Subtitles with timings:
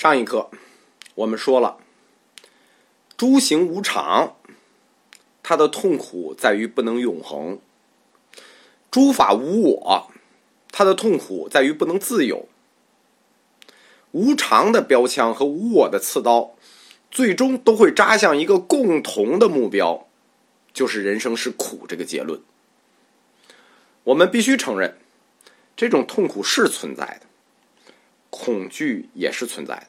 [0.00, 0.48] 上一课
[1.16, 1.78] 我们说了，
[3.16, 4.36] 诸行无常，
[5.42, 7.56] 它的痛苦在于不能永恒；
[8.92, 10.12] 诸法无我，
[10.70, 12.46] 它的痛苦在于不能自由。
[14.12, 16.54] 无常的标枪和无我的刺刀，
[17.10, 20.06] 最终都会扎向一个共同的目标，
[20.72, 22.40] 就是人生是苦这个结论。
[24.04, 24.96] 我们必须承认，
[25.76, 27.27] 这种痛苦是存在的。
[28.38, 29.86] 恐惧也是存在的，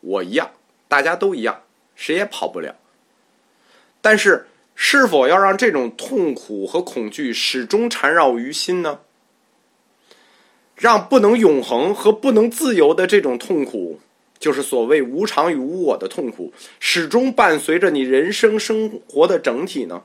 [0.00, 0.50] 我一样，
[0.88, 1.62] 大家都一样，
[1.94, 2.74] 谁也跑不了。
[4.00, 9.00] 但是，是否要让这种痛苦和恐惧始终缠绕于心呢？
[10.74, 14.00] 让不能永恒和不能自由的这种痛苦，
[14.40, 20.02] 就是所谓无常与无我的痛苦，始终伴随着你人生生活的整体呢？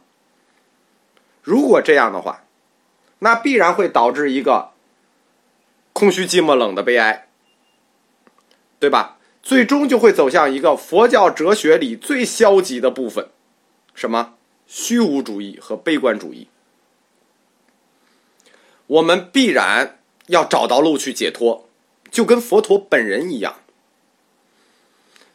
[1.41, 2.44] 如果这样的话，
[3.20, 4.70] 那必然会导致一个
[5.94, 7.23] 空虚、寂寞、冷的悲哀。
[8.85, 9.17] 对吧？
[9.41, 13.30] 最终就会走向一个佛教哲学里最消极的部分，
[13.95, 14.36] 什么
[14.67, 16.47] 虚无主义和悲观主义。
[18.86, 19.97] 我们必然
[20.28, 21.67] 要找到路去解脱，
[22.11, 23.56] 就跟佛陀本人一样。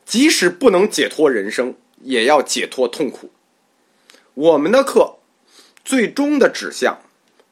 [0.05, 3.33] 即使不能解脱人生，也要解脱痛苦。
[4.35, 5.17] 我们的课
[5.85, 7.01] 最终的指向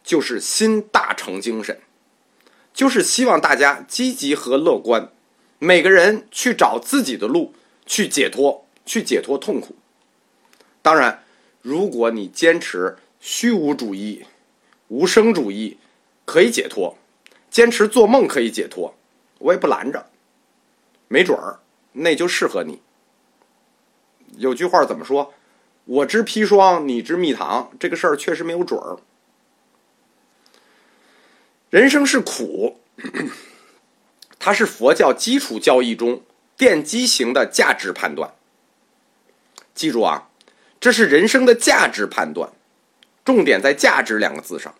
[0.04, 1.80] 就是新大成精神，
[2.72, 5.10] 就是希望大家积极和乐观。
[5.58, 7.52] 每个人去找自己的路，
[7.84, 9.74] 去解脱，去解脱痛苦。
[10.82, 11.24] 当然，
[11.62, 14.24] 如果你坚持虚无主义、
[14.86, 15.78] 无声主义，
[16.24, 16.96] 可以解脱；
[17.50, 18.94] 坚持做梦可以解脱，
[19.38, 20.08] 我也不拦着。
[21.08, 21.58] 没准儿
[21.92, 22.80] 那就适合你。
[24.36, 25.34] 有句话怎么说？
[25.84, 27.72] 我知砒霜，你知蜜糖。
[27.80, 28.98] 这个事儿确实没有准儿。
[31.70, 32.78] 人生是苦。
[34.38, 36.22] 它是佛教基础教义中
[36.56, 38.34] 奠基型的价值判断。
[39.74, 40.28] 记住啊，
[40.80, 42.50] 这是人生的价值判断，
[43.24, 44.74] 重点在“价值”两个字上。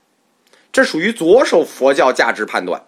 [0.73, 2.85] 这属于左手佛教价值判断。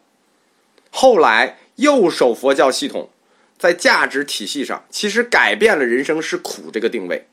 [0.90, 3.10] 后来右手佛教系统
[3.58, 7.26] 在价值体系上其实改变了人生是苦这个定位。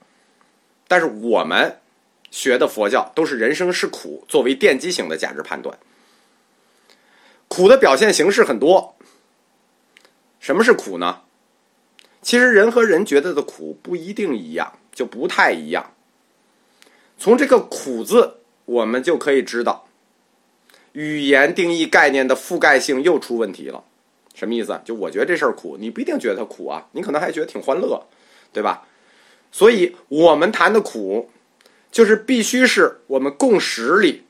[0.87, 1.79] 但是我们
[2.29, 5.77] 学的佛教都是人生是苦作为奠基型的价值判断。
[7.47, 8.96] 苦的表现形式很多。
[10.47, 11.23] 什么是苦呢？
[12.21, 15.91] 其实人和人觉得的苦不一定一样，就不太一样。
[17.17, 19.89] 从这个“苦”字，我们就可以知道，
[20.93, 23.83] 语言定义概念的覆盖性又出问题了。
[24.35, 24.79] 什么意思？
[24.85, 28.01] 就我觉得这事儿苦，你不一定觉得它苦啊，你可能还觉得挺欢乐，
[28.53, 28.87] 对吧？
[29.51, 31.29] 所以我们谈的苦，
[31.91, 34.23] 就是必须是我们共识里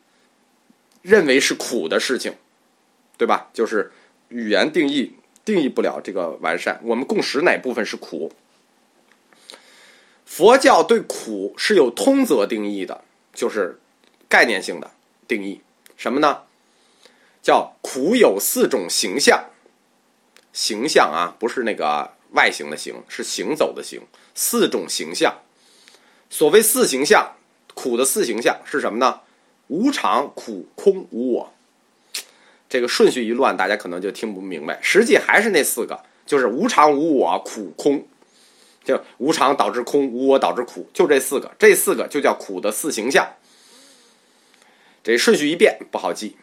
[1.04, 2.34] 认为是苦的事情，
[3.20, 3.52] 对吧？
[3.54, 3.92] 就是
[4.30, 5.14] 语言定义。
[5.48, 6.82] 定义不了这个完善。
[6.84, 8.34] 我们共识哪部分是苦？
[10.26, 13.80] 佛教对苦是有通则定义的，就是
[14.28, 14.92] 概念性的
[15.26, 15.62] 定义。
[15.96, 16.44] 什么呢？
[17.42, 19.46] 叫苦有四种形象。
[20.52, 24.02] 形象啊，不是那个外形的形，是行走的行。
[24.36, 25.34] 四种形象。
[26.30, 27.38] 所谓四形象，
[27.74, 29.22] 苦的四形象是什么呢？
[29.68, 31.54] 无常、苦、空、无我。
[32.70, 34.80] 这个顺序一乱，大家可能就听不明白。
[34.82, 38.06] 实际还是那四个，就是无常、无我、苦、空。
[38.84, 41.52] 就无常导致空，无我导致苦，就这四个。
[41.60, 43.28] 这四个就叫苦的四形象。
[45.04, 46.38] 这顺序一变不好记，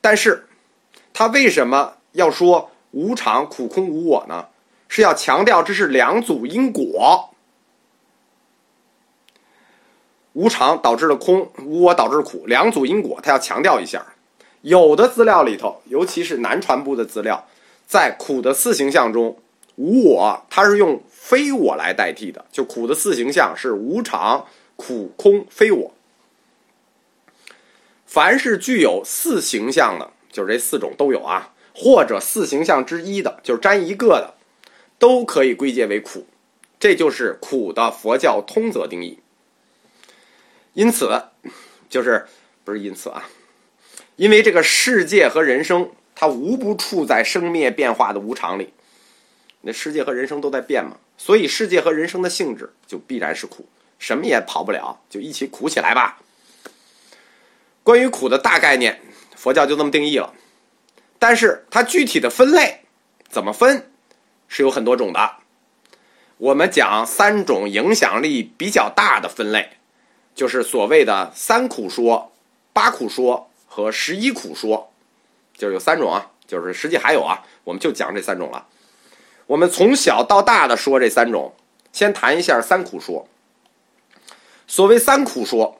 [0.00, 0.48] 但是
[1.12, 4.46] 他为什么要说无常、苦、空、无我呢？
[4.88, 7.34] 是要强调这是两组因果。
[10.32, 14.04] 无常导致了空，无我导致苦，两组因果，他要强调一下。
[14.66, 17.46] 有的资料里头，尤其是南传播的资料，
[17.86, 19.38] 在苦的四形象中，
[19.76, 22.44] 无我它是用非我来代替的。
[22.50, 24.44] 就苦的四形象是无常、
[24.74, 25.94] 苦、空、非我。
[28.06, 34.34] 凡是具有四形象的，就是这四种都有啊，或者四形象之一的，就是沾一个的，
[34.98, 36.26] 都可以归结为苦。
[36.80, 39.20] 这就是苦的佛教通则定义。
[40.72, 41.22] 因此，
[41.88, 42.26] 就是
[42.64, 43.28] 不是因此啊。
[44.16, 48.72] 因为这个世界和人生，它无不处在生灭变化的无常里。
[49.60, 53.68] 那世界和人生都在变嘛，所以世界和人生的性质就必然是苦，
[53.98, 56.18] 什么也跑不了，就一起苦起来吧。
[57.82, 59.00] 关于苦的大概念，
[59.34, 60.32] 佛教就这么定义了。
[61.18, 62.80] 但是它具体的分类
[63.28, 63.90] 怎么分，
[64.48, 65.36] 是有很多种的。
[66.38, 69.70] 我们讲三种影响力比较大的分类，
[70.34, 72.32] 就是所谓的三苦说、
[72.72, 73.45] 八苦说。
[73.76, 74.90] 和十一苦说，
[75.54, 78.66] 就是有三种啊，就是实际还有啊，我们就讲这三种了。
[79.46, 81.54] 我们从小到大的说这三种，
[81.92, 83.28] 先谈一下三苦说。
[84.66, 85.78] 所谓三苦说，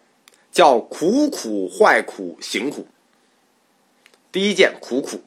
[0.52, 2.86] 叫苦苦、坏苦、行苦。
[4.30, 5.22] 第一件苦苦，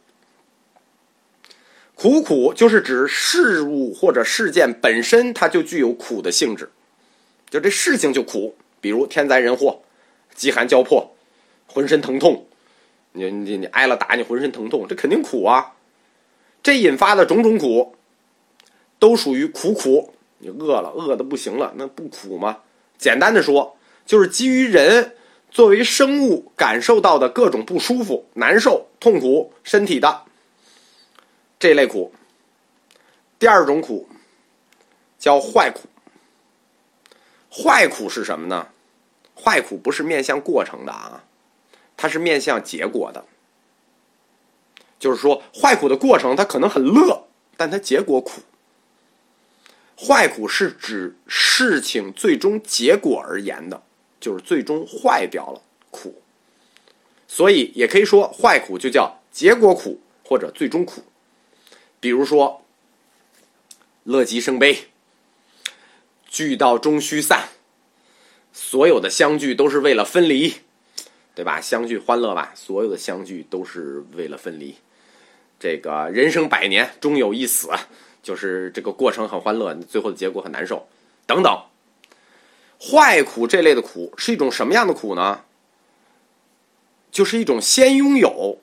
[1.95, 6.71] 苦苦就是指事物或者事件本身，它就具有苦的性质，
[7.49, 9.81] 就这事情就苦，比如天灾人祸、
[10.35, 11.15] 饥寒交迫、
[11.65, 12.45] 浑身疼痛，
[13.13, 15.73] 你你你挨了打，你浑身疼痛，这肯定苦啊。
[16.61, 17.95] 这引发的种种苦，
[18.99, 20.13] 都属于苦苦。
[20.39, 22.59] 你饿了，饿的不行了，那不苦吗？
[22.97, 25.15] 简单的说，就是基于人
[25.49, 30.23] 作为生物感受到的各种不舒服、难受、痛苦、身体的
[31.57, 32.13] 这类苦。
[33.37, 34.07] 第二种苦
[35.17, 35.87] 叫坏苦。
[37.51, 38.67] 坏苦是什么呢？
[39.33, 41.23] 坏苦不是面向过程的啊，
[42.01, 43.25] 它是面向结果的。
[44.97, 48.41] 就是说，坏苦的过程它可能很乐，但它结果苦。
[49.97, 53.83] 坏苦是指事情最终结果而言的，
[54.17, 55.61] 就是最终坏掉了
[55.91, 56.21] 苦，
[57.27, 61.03] 所以也可以说坏苦就叫结果苦或者最终苦。
[61.99, 62.63] 比如说，
[64.05, 64.87] 乐极生悲，
[66.25, 67.49] 聚到终须散，
[68.53, 70.61] 所有的相聚都是为了分离，
[71.35, 71.61] 对吧？
[71.61, 74.75] 相聚欢乐吧，所有的相聚都是为了分离。
[75.59, 77.69] 这个人生百年，终有一死。
[78.21, 80.87] 就是这个过程很欢乐，最后的结果很难受，
[81.25, 81.63] 等等。
[82.77, 85.45] 坏苦这类的苦是一种什么样的苦呢？
[87.11, 88.59] 就是一种先拥有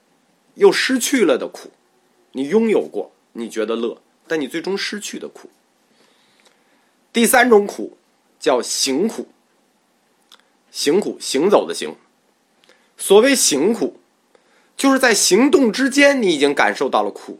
[0.55, 1.71] 又失去了的苦。
[2.33, 5.49] 你拥有过，你觉得乐，但你最终失去的苦。
[7.13, 7.97] 第三种苦
[8.39, 9.29] 叫行苦，
[10.71, 11.97] 行苦行走的行。
[13.07, 14.01] 所谓行苦，
[14.77, 17.39] 就是在行动之间，你已经感受到了苦。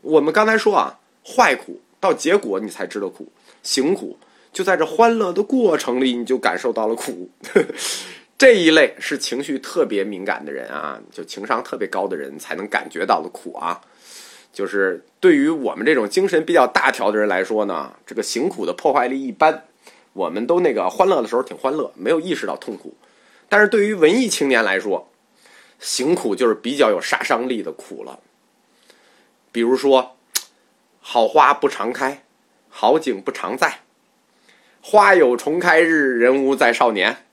[0.00, 0.98] 我们刚才说啊。
[1.26, 3.30] 坏苦到结果你才知道苦，
[3.62, 4.16] 行苦
[4.50, 7.28] 就在这欢乐的过程里你就感受到了苦。
[8.38, 13.78] 这一类是情绪特别敏感的人啊，就情商特别高的人才能感觉到的苦啊。
[14.54, 19.64] 就是对于我们这种精神比较大条的人来说呢，这个行苦的破坏力一般。
[20.14, 22.94] 我们都那个欢乐的时候挺欢乐，没有意识到痛苦。
[23.54, 25.08] 但是对于文艺青年来说，
[25.78, 28.18] 行苦就是比较有杀伤力的苦了。
[29.52, 30.16] 比如说。
[31.00, 32.24] 好花不常开，
[32.68, 33.82] 好景不常在。
[34.80, 37.26] 花有重开日，人无再少年。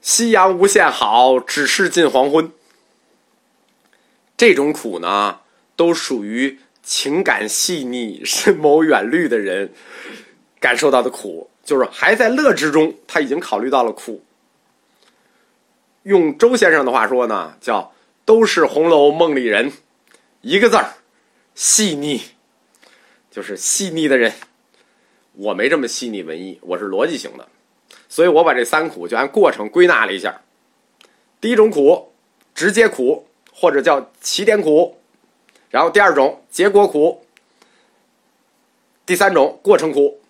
[0.00, 2.50] 夕阳无限好，只是近黄昏。
[4.36, 5.42] 这种苦呢，
[5.76, 9.72] 都属于情感细腻、深谋远虑的人
[10.58, 14.24] 感受到的苦，就是还在乐之中，他已经考虑到了苦。
[16.04, 17.94] 用周先生的话说呢，叫
[18.26, 19.72] “都是红楼梦里人”，
[20.42, 20.94] 一个字儿。
[21.54, 22.20] 细腻，
[23.30, 24.34] 就是细腻的人。
[25.32, 27.48] 我没这么细腻文艺，我是逻辑型的，
[28.08, 30.42] 所以我把这三苦就按过程归纳了一下。
[31.40, 32.12] 第一种苦，
[32.54, 35.00] 直接苦或者叫起点苦，
[35.70, 37.24] 然后第二种结果苦，
[39.06, 40.20] 第三种过程苦。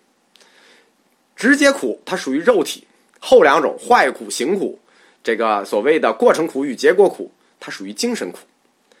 [1.35, 2.87] 直接苦它属于肉体，
[3.19, 4.79] 后两种坏苦、行苦，
[5.25, 8.37] 这个所谓的过程苦与结果苦，它属于精神苦。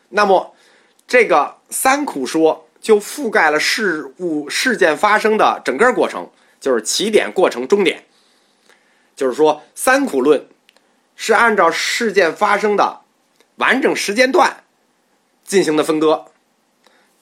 [0.09, 0.51] 那么。
[1.07, 8.05] 这个三苦说就覆盖了事物事件发生的整个过程，就是起点、过程、终点。
[9.15, 10.47] 就是说，三苦论
[11.15, 13.01] 是按照事件发生的
[13.57, 14.63] 完整时间段
[15.43, 16.25] 进行的分割。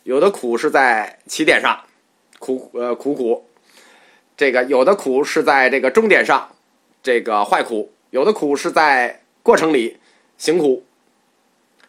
[0.04, 1.84] 有的苦是在起点上，
[2.40, 3.44] 苦呃苦苦；
[4.38, 6.56] 这个有的苦是在这个终点上，
[7.04, 9.98] 这个坏苦；有的苦是在过程里
[10.38, 10.86] 行苦。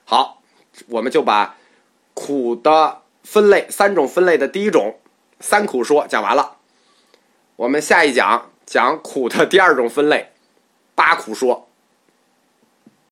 [0.07, 0.40] 好，
[0.88, 1.57] 我们就把。
[2.16, 5.00] 苦的分类三种分类的第一种
[5.40, 6.59] 三苦说讲完了，
[7.57, 10.31] 我们下一讲讲苦的第二种分类
[10.95, 11.69] 八苦说。